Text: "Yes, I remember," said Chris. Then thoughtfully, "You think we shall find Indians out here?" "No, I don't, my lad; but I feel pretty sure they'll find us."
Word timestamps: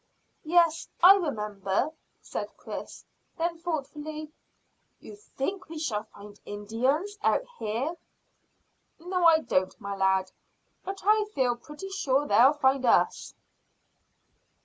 "Yes, 0.47 0.87
I 1.03 1.13
remember," 1.13 1.91
said 2.23 2.57
Chris. 2.57 3.05
Then 3.37 3.59
thoughtfully, 3.59 4.31
"You 4.99 5.15
think 5.15 5.69
we 5.69 5.77
shall 5.77 6.05
find 6.05 6.39
Indians 6.43 7.19
out 7.21 7.45
here?" 7.59 7.95
"No, 8.97 9.25
I 9.27 9.41
don't, 9.41 9.79
my 9.79 9.95
lad; 9.95 10.31
but 10.83 11.01
I 11.05 11.25
feel 11.35 11.55
pretty 11.55 11.89
sure 11.89 12.25
they'll 12.27 12.53
find 12.53 12.83
us." 12.83 13.35